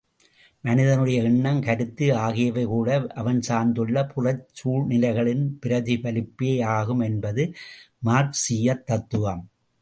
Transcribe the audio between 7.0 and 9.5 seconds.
என்பது மார்க்சீயத் தத்துவம்.